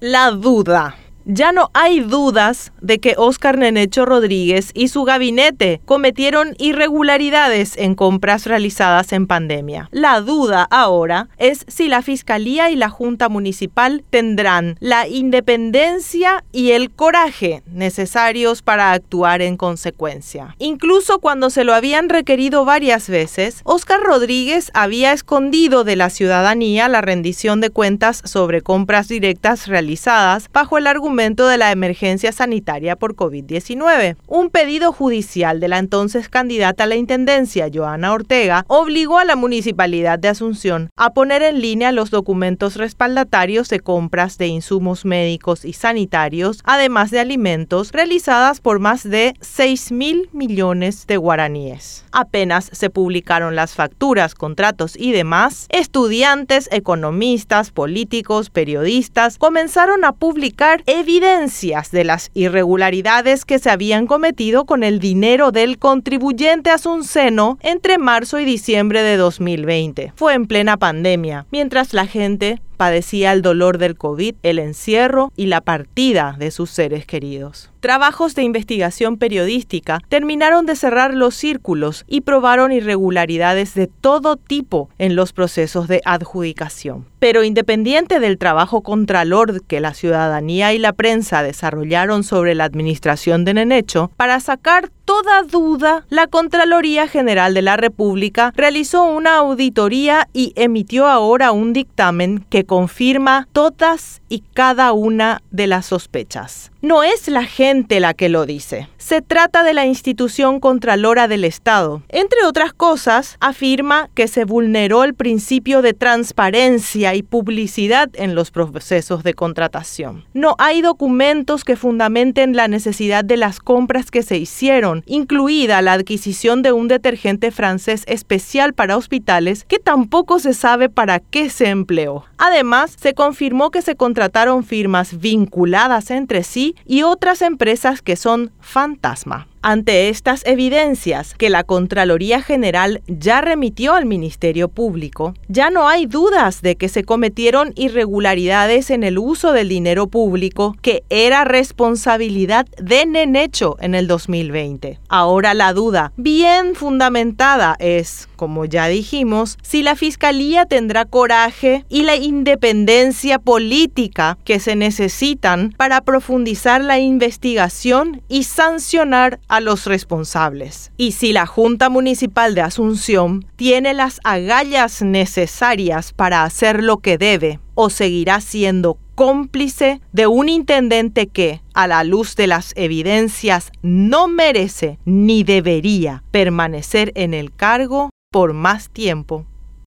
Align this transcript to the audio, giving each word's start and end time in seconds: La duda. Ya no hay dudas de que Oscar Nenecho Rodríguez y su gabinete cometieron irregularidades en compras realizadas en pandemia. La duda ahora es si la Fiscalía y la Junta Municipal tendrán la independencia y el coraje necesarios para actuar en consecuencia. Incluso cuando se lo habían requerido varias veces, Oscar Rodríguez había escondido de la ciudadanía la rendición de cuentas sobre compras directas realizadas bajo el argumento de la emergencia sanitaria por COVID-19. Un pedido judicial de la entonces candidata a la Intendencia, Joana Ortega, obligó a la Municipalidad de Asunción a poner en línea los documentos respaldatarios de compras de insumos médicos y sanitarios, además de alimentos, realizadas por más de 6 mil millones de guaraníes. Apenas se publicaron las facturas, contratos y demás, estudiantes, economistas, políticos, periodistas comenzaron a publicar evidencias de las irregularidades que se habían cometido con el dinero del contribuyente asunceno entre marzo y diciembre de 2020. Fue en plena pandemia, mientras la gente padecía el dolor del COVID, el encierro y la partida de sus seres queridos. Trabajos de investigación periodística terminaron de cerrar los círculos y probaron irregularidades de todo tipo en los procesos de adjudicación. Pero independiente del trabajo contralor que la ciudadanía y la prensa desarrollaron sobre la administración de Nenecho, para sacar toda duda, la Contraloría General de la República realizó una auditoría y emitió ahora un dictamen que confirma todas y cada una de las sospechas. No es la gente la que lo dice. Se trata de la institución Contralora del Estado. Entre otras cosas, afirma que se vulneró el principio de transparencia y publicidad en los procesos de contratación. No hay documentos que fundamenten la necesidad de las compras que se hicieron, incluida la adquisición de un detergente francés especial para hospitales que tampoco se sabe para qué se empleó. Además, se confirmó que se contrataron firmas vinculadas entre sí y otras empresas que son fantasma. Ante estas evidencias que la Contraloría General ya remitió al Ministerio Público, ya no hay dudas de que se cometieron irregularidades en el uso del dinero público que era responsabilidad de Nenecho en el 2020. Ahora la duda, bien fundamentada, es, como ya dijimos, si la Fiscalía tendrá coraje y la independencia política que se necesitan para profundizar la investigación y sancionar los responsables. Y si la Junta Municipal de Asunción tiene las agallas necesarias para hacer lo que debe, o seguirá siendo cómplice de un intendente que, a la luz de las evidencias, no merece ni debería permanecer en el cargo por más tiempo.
La 0.00 0.30
duda. 0.30 0.94
Ya 1.24 1.52
no 1.52 1.70
hay 1.74 2.00
dudas 2.00 2.72
de 2.80 3.00
que 3.00 3.14
Oscar 3.18 3.58
Nenecho 3.58 4.06
Rodríguez 4.06 4.70
y 4.72 4.88
su 4.88 5.04
gabinete 5.04 5.82
cometieron 5.84 6.54
irregularidades 6.58 7.76
en 7.76 7.94
compras 7.94 8.46
realizadas 8.46 9.12
en 9.12 9.26
pandemia. 9.26 9.88
La 9.92 10.22
duda 10.22 10.66
ahora 10.70 11.28
es 11.36 11.66
si 11.68 11.88
la 11.88 12.00
Fiscalía 12.00 12.70
y 12.70 12.76
la 12.76 12.88
Junta 12.88 13.28
Municipal 13.28 14.04
tendrán 14.08 14.76
la 14.80 15.06
independencia 15.06 16.44
y 16.50 16.70
el 16.70 16.90
coraje 16.90 17.62
necesarios 17.66 18.62
para 18.62 18.92
actuar 18.92 19.42
en 19.42 19.58
consecuencia. 19.58 20.54
Incluso 20.58 21.18
cuando 21.18 21.50
se 21.50 21.64
lo 21.64 21.74
habían 21.74 22.08
requerido 22.08 22.64
varias 22.64 23.10
veces, 23.10 23.60
Oscar 23.64 24.00
Rodríguez 24.00 24.70
había 24.72 25.12
escondido 25.12 25.84
de 25.84 25.96
la 25.96 26.08
ciudadanía 26.08 26.88
la 26.88 27.02
rendición 27.02 27.60
de 27.60 27.68
cuentas 27.68 28.22
sobre 28.24 28.62
compras 28.62 29.08
directas 29.08 29.66
realizadas 29.66 30.48
bajo 30.54 30.78
el 30.78 30.86
argumento 30.86 31.17
de 31.18 31.58
la 31.58 31.72
emergencia 31.72 32.30
sanitaria 32.30 32.94
por 32.94 33.16
COVID-19. 33.16 34.14
Un 34.28 34.50
pedido 34.50 34.92
judicial 34.92 35.58
de 35.58 35.66
la 35.66 35.78
entonces 35.78 36.28
candidata 36.28 36.84
a 36.84 36.86
la 36.86 36.94
Intendencia, 36.94 37.68
Joana 37.74 38.12
Ortega, 38.12 38.64
obligó 38.68 39.18
a 39.18 39.24
la 39.24 39.34
Municipalidad 39.34 40.20
de 40.20 40.28
Asunción 40.28 40.90
a 40.96 41.10
poner 41.10 41.42
en 41.42 41.60
línea 41.60 41.90
los 41.90 42.12
documentos 42.12 42.76
respaldatarios 42.76 43.68
de 43.68 43.80
compras 43.80 44.38
de 44.38 44.46
insumos 44.46 45.04
médicos 45.04 45.64
y 45.64 45.72
sanitarios, 45.72 46.60
además 46.62 47.10
de 47.10 47.18
alimentos, 47.18 47.90
realizadas 47.90 48.60
por 48.60 48.78
más 48.78 49.02
de 49.02 49.34
6 49.40 49.90
mil 49.90 50.28
millones 50.32 51.04
de 51.08 51.16
guaraníes. 51.16 52.04
Apenas 52.12 52.70
se 52.72 52.90
publicaron 52.90 53.56
las 53.56 53.74
facturas, 53.74 54.36
contratos 54.36 54.94
y 54.96 55.10
demás, 55.10 55.66
estudiantes, 55.70 56.68
economistas, 56.70 57.72
políticos, 57.72 58.50
periodistas 58.50 59.36
comenzaron 59.36 60.04
a 60.04 60.12
publicar 60.12 60.82
evidencias 60.98 61.90
de 61.90 62.04
las 62.04 62.30
irregularidades 62.34 63.44
que 63.44 63.58
se 63.58 63.70
habían 63.70 64.06
cometido 64.06 64.66
con 64.66 64.82
el 64.82 64.98
dinero 64.98 65.52
del 65.52 65.78
contribuyente 65.78 66.70
asunceno 66.70 67.58
entre 67.62 67.98
marzo 67.98 68.38
y 68.40 68.44
diciembre 68.44 69.02
de 69.02 69.16
2020. 69.16 70.12
Fue 70.16 70.34
en 70.34 70.46
plena 70.46 70.76
pandemia, 70.76 71.46
mientras 71.50 71.94
la 71.94 72.06
gente 72.06 72.60
padecía 72.78 73.32
el 73.32 73.42
dolor 73.42 73.76
del 73.76 73.96
COVID, 73.96 74.36
el 74.42 74.58
encierro 74.58 75.30
y 75.36 75.46
la 75.46 75.60
partida 75.60 76.36
de 76.38 76.50
sus 76.50 76.70
seres 76.70 77.04
queridos. 77.04 77.70
Trabajos 77.80 78.34
de 78.34 78.42
investigación 78.42 79.18
periodística 79.18 80.00
terminaron 80.08 80.66
de 80.66 80.74
cerrar 80.74 81.14
los 81.14 81.36
círculos 81.36 82.04
y 82.08 82.22
probaron 82.22 82.72
irregularidades 82.72 83.74
de 83.74 83.86
todo 83.86 84.36
tipo 84.36 84.88
en 84.98 85.14
los 85.14 85.32
procesos 85.32 85.86
de 85.86 86.00
adjudicación. 86.04 87.06
Pero 87.20 87.44
independiente 87.44 88.18
del 88.18 88.38
trabajo 88.38 88.82
contralor 88.82 89.62
que 89.64 89.80
la 89.80 89.94
ciudadanía 89.94 90.72
y 90.72 90.78
la 90.78 90.92
prensa 90.92 91.42
desarrollaron 91.44 92.24
sobre 92.24 92.56
la 92.56 92.64
administración 92.64 93.44
de 93.44 93.54
Nenecho, 93.54 94.10
para 94.16 94.40
sacar 94.40 94.90
toda 95.04 95.42
duda, 95.42 96.04
la 96.10 96.26
Contraloría 96.26 97.08
General 97.08 97.54
de 97.54 97.62
la 97.62 97.76
República 97.76 98.52
realizó 98.54 99.04
una 99.04 99.36
auditoría 99.36 100.28
y 100.32 100.52
emitió 100.54 101.06
ahora 101.06 101.50
un 101.50 101.72
dictamen 101.72 102.44
que 102.50 102.64
confirma 102.68 103.48
todas 103.52 104.20
y 104.28 104.44
cada 104.52 104.92
una 104.92 105.40
de 105.50 105.66
las 105.66 105.86
sospechas. 105.86 106.70
No 106.82 107.02
es 107.02 107.26
la 107.26 107.42
gente 107.42 107.98
la 107.98 108.14
que 108.14 108.28
lo 108.28 108.46
dice. 108.46 108.88
Se 108.98 109.20
trata 109.20 109.64
de 109.64 109.74
la 109.74 109.86
institución 109.86 110.60
Contralora 110.60 111.26
del 111.26 111.44
Estado. 111.44 112.02
Entre 112.10 112.44
otras 112.44 112.72
cosas, 112.72 113.36
afirma 113.40 114.10
que 114.14 114.28
se 114.28 114.44
vulneró 114.44 115.02
el 115.02 115.14
principio 115.14 115.82
de 115.82 115.94
transparencia 115.94 117.14
y 117.16 117.22
publicidad 117.22 118.10
en 118.12 118.36
los 118.36 118.52
procesos 118.52 119.24
de 119.24 119.34
contratación. 119.34 120.26
No 120.34 120.54
hay 120.58 120.82
documentos 120.82 121.64
que 121.64 121.74
fundamenten 121.74 122.54
la 122.54 122.68
necesidad 122.68 123.24
de 123.24 123.38
las 123.38 123.60
compras 123.60 124.10
que 124.10 124.22
se 124.22 124.36
hicieron, 124.36 125.02
incluida 125.06 125.80
la 125.80 125.94
adquisición 125.94 126.62
de 126.62 126.72
un 126.72 126.86
detergente 126.86 127.50
francés 127.50 128.04
especial 128.06 128.74
para 128.74 128.98
hospitales 128.98 129.64
que 129.64 129.78
tampoco 129.78 130.38
se 130.38 130.52
sabe 130.52 130.90
para 130.90 131.18
qué 131.18 131.48
se 131.48 131.70
empleó. 131.70 132.27
Además, 132.38 132.96
se 132.98 133.14
confirmó 133.14 133.70
que 133.70 133.82
se 133.82 133.96
contrataron 133.96 134.64
firmas 134.64 135.18
vinculadas 135.18 136.10
entre 136.10 136.44
sí 136.44 136.76
y 136.86 137.02
otras 137.02 137.42
empresas 137.42 138.00
que 138.00 138.16
son 138.16 138.52
fantasma. 138.60 139.48
Ante 139.68 140.08
estas 140.08 140.46
evidencias 140.46 141.34
que 141.34 141.50
la 141.50 141.62
Contraloría 141.62 142.40
General 142.40 143.02
ya 143.06 143.42
remitió 143.42 143.92
al 143.92 144.06
Ministerio 144.06 144.70
Público, 144.70 145.34
ya 145.48 145.68
no 145.68 145.88
hay 145.88 146.06
dudas 146.06 146.62
de 146.62 146.76
que 146.76 146.88
se 146.88 147.04
cometieron 147.04 147.74
irregularidades 147.76 148.88
en 148.88 149.04
el 149.04 149.18
uso 149.18 149.52
del 149.52 149.68
dinero 149.68 150.06
público 150.06 150.74
que 150.80 151.04
era 151.10 151.44
responsabilidad 151.44 152.64
de 152.78 153.04
Nenecho 153.04 153.76
en 153.80 153.94
el 153.94 154.06
2020. 154.06 155.00
Ahora 155.10 155.52
la 155.52 155.74
duda, 155.74 156.12
bien 156.16 156.74
fundamentada, 156.74 157.76
es, 157.78 158.26
como 158.36 158.64
ya 158.64 158.86
dijimos, 158.86 159.58
si 159.60 159.82
la 159.82 159.96
Fiscalía 159.96 160.64
tendrá 160.64 161.04
coraje 161.04 161.84
y 161.90 162.04
la 162.04 162.16
independencia 162.16 163.38
política 163.38 164.38
que 164.44 164.60
se 164.60 164.76
necesitan 164.76 165.74
para 165.76 166.00
profundizar 166.00 166.80
la 166.80 166.98
investigación 166.98 168.22
y 168.30 168.44
sancionar 168.44 169.40
los 169.60 169.86
responsables. 169.86 170.92
Y 170.96 171.12
si 171.12 171.32
la 171.32 171.46
Junta 171.46 171.88
Municipal 171.88 172.54
de 172.54 172.62
Asunción 172.62 173.46
tiene 173.56 173.94
las 173.94 174.20
agallas 174.24 175.02
necesarias 175.02 176.12
para 176.12 176.44
hacer 176.44 176.82
lo 176.82 176.98
que 176.98 177.18
debe, 177.18 177.60
o 177.74 177.90
seguirá 177.90 178.40
siendo 178.40 178.98
cómplice 179.14 180.00
de 180.12 180.26
un 180.26 180.48
intendente 180.48 181.26
que, 181.26 181.60
a 181.74 181.86
la 181.86 182.04
luz 182.04 182.36
de 182.36 182.46
las 182.46 182.72
evidencias, 182.76 183.72
no 183.82 184.28
merece 184.28 184.98
ni 185.04 185.44
debería 185.44 186.22
permanecer 186.30 187.12
en 187.14 187.34
el 187.34 187.52
cargo 187.52 188.10
por 188.30 188.52
más 188.52 188.90
tiempo. 188.90 189.46